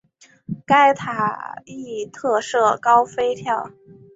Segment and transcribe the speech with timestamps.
[0.65, 3.69] 该塔亦特设高飞跳。